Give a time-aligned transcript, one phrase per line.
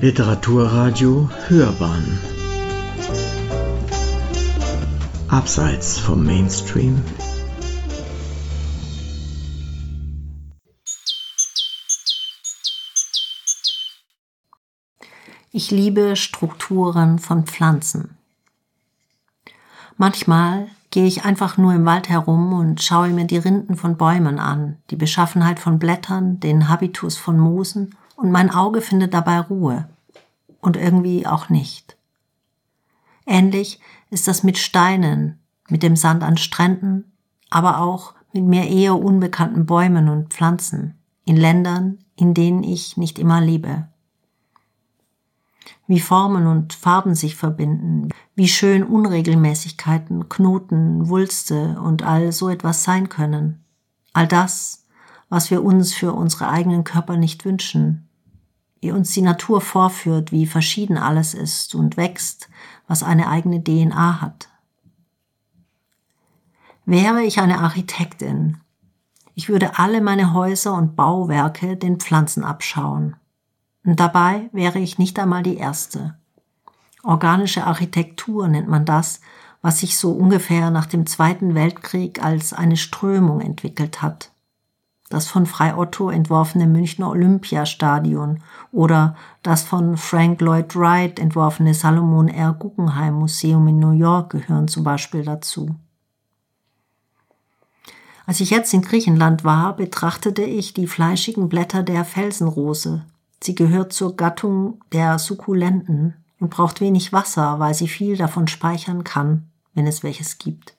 [0.00, 2.20] Literaturradio Hörbahn
[5.26, 7.02] Abseits vom Mainstream
[15.50, 18.16] Ich liebe Strukturen von Pflanzen.
[19.96, 24.38] Manchmal gehe ich einfach nur im Wald herum und schaue mir die Rinden von Bäumen
[24.38, 29.88] an, die Beschaffenheit von Blättern, den Habitus von Moosen und mein Auge findet dabei Ruhe.
[30.60, 31.96] Und irgendwie auch nicht.
[33.26, 33.80] Ähnlich
[34.10, 37.12] ist das mit Steinen, mit dem Sand an Stränden,
[37.50, 43.18] aber auch mit mir eher unbekannten Bäumen und Pflanzen in Ländern, in denen ich nicht
[43.18, 43.88] immer lebe.
[45.86, 52.84] Wie Formen und Farben sich verbinden, wie schön Unregelmäßigkeiten, Knoten, Wulste und all so etwas
[52.84, 53.64] sein können.
[54.12, 54.86] All das,
[55.28, 58.07] was wir uns für unsere eigenen Körper nicht wünschen,
[58.82, 62.48] uns die Natur vorführt, wie verschieden alles ist und wächst,
[62.86, 64.48] was eine eigene DNA hat.
[66.84, 68.58] Wäre ich eine Architektin,
[69.34, 73.14] ich würde alle meine Häuser und Bauwerke den Pflanzen abschauen.
[73.84, 76.18] Und dabei wäre ich nicht einmal die Erste.
[77.04, 79.20] Organische Architektur nennt man das,
[79.62, 84.32] was sich so ungefähr nach dem Zweiten Weltkrieg als eine Strömung entwickelt hat
[85.08, 88.40] das von Frei Otto entworfene Münchner Olympiastadion
[88.72, 92.52] oder das von Frank Lloyd Wright entworfene Salomon R.
[92.52, 95.74] Guggenheim Museum in New York gehören zum Beispiel dazu.
[98.26, 103.06] Als ich jetzt in Griechenland war, betrachtete ich die fleischigen Blätter der Felsenrose.
[103.42, 109.02] Sie gehört zur Gattung der Sukkulenten und braucht wenig Wasser, weil sie viel davon speichern
[109.02, 110.76] kann, wenn es welches gibt.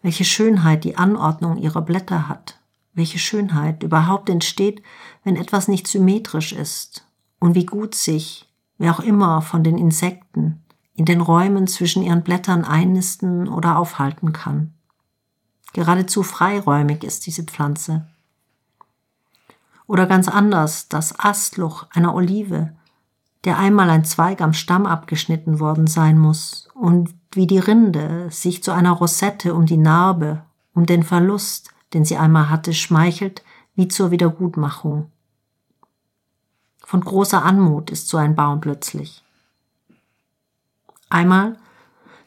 [0.00, 2.61] Welche Schönheit die Anordnung ihrer Blätter hat
[2.94, 4.82] welche Schönheit überhaupt entsteht,
[5.24, 7.06] wenn etwas nicht symmetrisch ist
[7.38, 8.48] und wie gut sich,
[8.78, 10.62] wer auch immer von den Insekten,
[10.94, 14.74] in den Räumen zwischen ihren Blättern einnisten oder aufhalten kann.
[15.72, 18.06] Geradezu freiräumig ist diese Pflanze.
[19.86, 22.72] Oder ganz anders das Astloch einer Olive,
[23.44, 28.62] der einmal ein Zweig am Stamm abgeschnitten worden sein muss und wie die Rinde sich
[28.62, 30.42] zu einer Rosette um die Narbe,
[30.74, 33.42] um den Verlust, den sie einmal hatte, schmeichelt
[33.74, 35.10] wie zur Wiedergutmachung.
[36.84, 39.22] Von großer Anmut ist so ein Baum plötzlich.
[41.08, 41.56] Einmal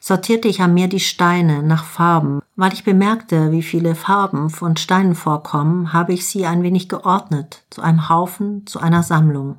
[0.06, 2.40] sortierte ich am Meer die Steine nach Farben.
[2.54, 7.64] Weil ich bemerkte, wie viele Farben von Steinen vorkommen, habe ich sie ein wenig geordnet,
[7.70, 9.58] zu einem Haufen, zu einer Sammlung.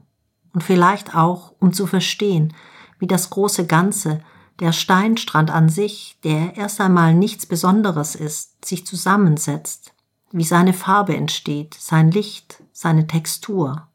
[0.53, 2.53] Und vielleicht auch, um zu verstehen,
[2.97, 4.22] wie das große Ganze,
[4.59, 9.94] der Steinstrand an sich, der erst einmal nichts Besonderes ist, sich zusammensetzt,
[10.32, 13.88] wie seine Farbe entsteht, sein Licht, seine Textur.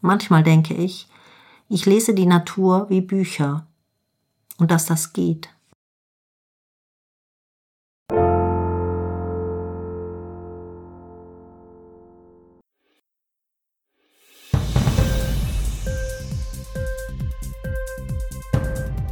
[0.00, 1.08] Manchmal denke ich,
[1.68, 3.66] ich lese die Natur wie Bücher
[4.58, 5.48] und dass das geht.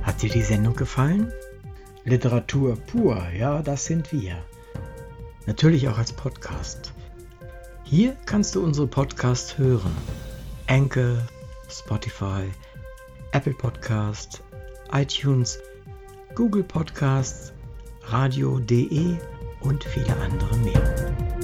[0.02, 1.32] Hat dir die Sendung gefallen?
[2.04, 4.42] Literatur pur, ja, das sind wir
[5.50, 6.92] natürlich auch als Podcast.
[7.82, 9.90] Hier kannst du unsere Podcasts hören.
[10.68, 11.16] Anchor,
[11.68, 12.44] Spotify,
[13.32, 14.44] Apple Podcast,
[14.92, 15.58] iTunes,
[16.36, 17.52] Google Podcasts,
[18.02, 19.16] radio.de
[19.62, 21.39] und viele andere mehr.